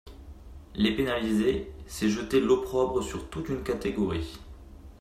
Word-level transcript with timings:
Les 0.73 0.95
pénaliser, 0.95 1.71
c’est 1.85 2.09
jeter 2.09 2.39
l’opprobre 2.41 3.03
sur 3.03 3.29
toute 3.29 3.49
une 3.49 3.61
catégorie. 3.61 4.39